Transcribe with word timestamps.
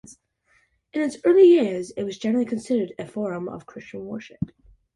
In 0.93 1.01
its 1.03 1.17
early 1.25 1.47
years 1.47 1.91
it 1.91 2.05
was 2.05 2.17
generally 2.17 2.43
considered 2.47 2.95
a 2.97 3.05
forum 3.05 3.47
of 3.47 3.67
Christian 3.67 4.05
worship. 4.07 4.41